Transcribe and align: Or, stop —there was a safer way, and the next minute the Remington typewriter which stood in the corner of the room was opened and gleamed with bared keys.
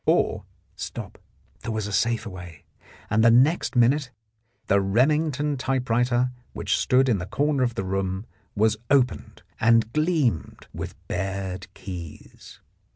Or, 0.07 0.45
stop 0.75 1.19
—there 1.59 1.71
was 1.71 1.85
a 1.85 1.93
safer 1.93 2.31
way, 2.31 2.65
and 3.11 3.23
the 3.23 3.29
next 3.29 3.75
minute 3.75 4.09
the 4.65 4.81
Remington 4.81 5.57
typewriter 5.57 6.31
which 6.53 6.75
stood 6.75 7.07
in 7.07 7.19
the 7.19 7.27
corner 7.27 7.61
of 7.61 7.75
the 7.75 7.85
room 7.85 8.25
was 8.55 8.77
opened 8.89 9.43
and 9.59 9.93
gleamed 9.93 10.65
with 10.73 10.95
bared 11.07 11.71
keys. 11.75 12.61